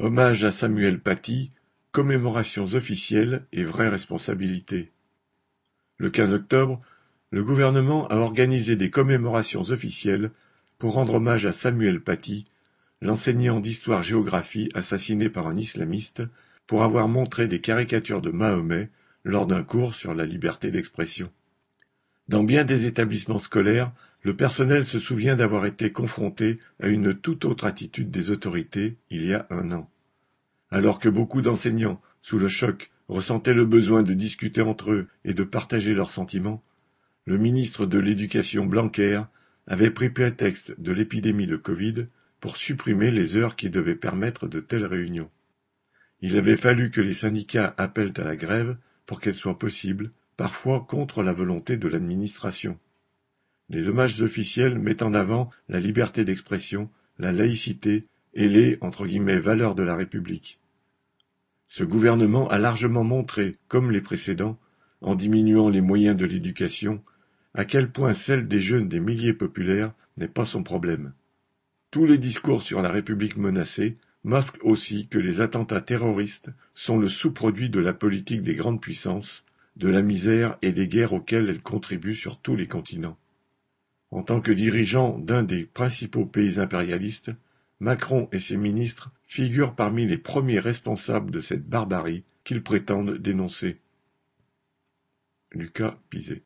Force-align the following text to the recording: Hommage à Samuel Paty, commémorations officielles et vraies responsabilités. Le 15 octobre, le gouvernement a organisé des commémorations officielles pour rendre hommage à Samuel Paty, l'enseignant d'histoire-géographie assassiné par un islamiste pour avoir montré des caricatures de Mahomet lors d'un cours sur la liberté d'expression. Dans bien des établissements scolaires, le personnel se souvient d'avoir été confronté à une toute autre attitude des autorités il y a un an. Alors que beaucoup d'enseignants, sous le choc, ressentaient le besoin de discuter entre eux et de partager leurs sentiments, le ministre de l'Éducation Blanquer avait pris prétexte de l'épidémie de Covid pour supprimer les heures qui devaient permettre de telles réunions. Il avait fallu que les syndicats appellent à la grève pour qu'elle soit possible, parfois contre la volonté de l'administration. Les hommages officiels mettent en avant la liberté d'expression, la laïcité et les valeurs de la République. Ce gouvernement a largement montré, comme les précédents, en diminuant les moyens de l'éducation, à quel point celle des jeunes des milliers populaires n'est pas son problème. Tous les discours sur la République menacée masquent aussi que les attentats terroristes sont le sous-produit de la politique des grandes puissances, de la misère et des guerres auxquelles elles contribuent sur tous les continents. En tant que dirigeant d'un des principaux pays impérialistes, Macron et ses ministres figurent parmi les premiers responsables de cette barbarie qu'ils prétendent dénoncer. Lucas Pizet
Hommage 0.00 0.42
à 0.42 0.50
Samuel 0.50 0.98
Paty, 0.98 1.50
commémorations 1.92 2.64
officielles 2.64 3.46
et 3.52 3.62
vraies 3.62 3.88
responsabilités. 3.88 4.90
Le 5.98 6.10
15 6.10 6.34
octobre, 6.34 6.80
le 7.30 7.44
gouvernement 7.44 8.08
a 8.08 8.16
organisé 8.16 8.74
des 8.74 8.90
commémorations 8.90 9.60
officielles 9.60 10.32
pour 10.78 10.94
rendre 10.94 11.14
hommage 11.14 11.46
à 11.46 11.52
Samuel 11.52 12.00
Paty, 12.00 12.44
l'enseignant 13.02 13.60
d'histoire-géographie 13.60 14.68
assassiné 14.74 15.28
par 15.28 15.46
un 15.46 15.56
islamiste 15.56 16.24
pour 16.66 16.82
avoir 16.82 17.06
montré 17.06 17.46
des 17.46 17.60
caricatures 17.60 18.20
de 18.20 18.32
Mahomet 18.32 18.90
lors 19.22 19.46
d'un 19.46 19.62
cours 19.62 19.94
sur 19.94 20.12
la 20.12 20.26
liberté 20.26 20.72
d'expression. 20.72 21.28
Dans 22.28 22.42
bien 22.42 22.64
des 22.64 22.86
établissements 22.86 23.38
scolaires, 23.38 23.92
le 24.22 24.34
personnel 24.34 24.84
se 24.84 24.98
souvient 24.98 25.36
d'avoir 25.36 25.66
été 25.66 25.92
confronté 25.92 26.58
à 26.80 26.88
une 26.88 27.14
toute 27.14 27.44
autre 27.44 27.66
attitude 27.66 28.10
des 28.10 28.30
autorités 28.30 28.96
il 29.10 29.26
y 29.26 29.34
a 29.34 29.46
un 29.50 29.70
an. 29.72 29.90
Alors 30.70 30.98
que 30.98 31.10
beaucoup 31.10 31.42
d'enseignants, 31.42 32.00
sous 32.22 32.38
le 32.38 32.48
choc, 32.48 32.90
ressentaient 33.08 33.52
le 33.52 33.66
besoin 33.66 34.02
de 34.02 34.14
discuter 34.14 34.62
entre 34.62 34.92
eux 34.92 35.08
et 35.24 35.34
de 35.34 35.44
partager 35.44 35.92
leurs 35.94 36.10
sentiments, 36.10 36.64
le 37.26 37.36
ministre 37.36 37.84
de 37.84 37.98
l'Éducation 37.98 38.64
Blanquer 38.64 39.22
avait 39.66 39.90
pris 39.90 40.08
prétexte 40.08 40.78
de 40.80 40.92
l'épidémie 40.92 41.46
de 41.46 41.56
Covid 41.56 42.06
pour 42.40 42.56
supprimer 42.56 43.10
les 43.10 43.36
heures 43.36 43.56
qui 43.56 43.68
devaient 43.68 43.94
permettre 43.94 44.46
de 44.46 44.60
telles 44.60 44.86
réunions. 44.86 45.30
Il 46.20 46.36
avait 46.36 46.56
fallu 46.56 46.90
que 46.90 47.00
les 47.02 47.14
syndicats 47.14 47.74
appellent 47.76 48.14
à 48.16 48.24
la 48.24 48.36
grève 48.36 48.76
pour 49.04 49.20
qu'elle 49.20 49.34
soit 49.34 49.58
possible, 49.58 50.10
parfois 50.36 50.80
contre 50.88 51.22
la 51.22 51.32
volonté 51.32 51.76
de 51.76 51.88
l'administration. 51.88 52.78
Les 53.68 53.88
hommages 53.88 54.20
officiels 54.22 54.78
mettent 54.78 55.02
en 55.02 55.14
avant 55.14 55.50
la 55.68 55.80
liberté 55.80 56.24
d'expression, 56.24 56.90
la 57.18 57.32
laïcité 57.32 58.04
et 58.34 58.48
les 58.48 58.76
valeurs 59.40 59.74
de 59.74 59.82
la 59.82 59.96
République. 59.96 60.58
Ce 61.68 61.84
gouvernement 61.84 62.48
a 62.48 62.58
largement 62.58 63.04
montré, 63.04 63.56
comme 63.68 63.90
les 63.90 64.00
précédents, 64.00 64.58
en 65.00 65.14
diminuant 65.14 65.70
les 65.70 65.80
moyens 65.80 66.16
de 66.16 66.24
l'éducation, 66.24 67.02
à 67.54 67.64
quel 67.64 67.90
point 67.90 68.14
celle 68.14 68.48
des 68.48 68.60
jeunes 68.60 68.88
des 68.88 69.00
milliers 69.00 69.34
populaires 69.34 69.92
n'est 70.16 70.28
pas 70.28 70.44
son 70.44 70.62
problème. 70.62 71.12
Tous 71.90 72.06
les 72.06 72.18
discours 72.18 72.62
sur 72.62 72.82
la 72.82 72.90
République 72.90 73.36
menacée 73.36 73.94
masquent 74.24 74.64
aussi 74.64 75.06
que 75.06 75.18
les 75.18 75.40
attentats 75.40 75.80
terroristes 75.80 76.50
sont 76.74 76.98
le 76.98 77.08
sous-produit 77.08 77.70
de 77.70 77.80
la 77.80 77.92
politique 77.92 78.42
des 78.42 78.54
grandes 78.54 78.80
puissances, 78.80 79.44
de 79.76 79.88
la 79.88 80.02
misère 80.02 80.56
et 80.62 80.72
des 80.72 80.88
guerres 80.88 81.12
auxquelles 81.12 81.48
elles 81.48 81.62
contribuent 81.62 82.14
sur 82.14 82.40
tous 82.40 82.56
les 82.56 82.66
continents. 82.66 83.18
En 84.10 84.22
tant 84.22 84.40
que 84.40 84.52
dirigeant 84.52 85.18
d'un 85.18 85.42
des 85.42 85.64
principaux 85.64 86.26
pays 86.26 86.60
impérialistes, 86.60 87.32
Macron 87.80 88.28
et 88.32 88.38
ses 88.38 88.56
ministres 88.56 89.10
figurent 89.24 89.74
parmi 89.74 90.06
les 90.06 90.18
premiers 90.18 90.60
responsables 90.60 91.30
de 91.30 91.40
cette 91.40 91.68
barbarie 91.68 92.24
qu'ils 92.44 92.62
prétendent 92.62 93.18
dénoncer. 93.18 93.76
Lucas 95.52 95.98
Pizet 96.10 96.42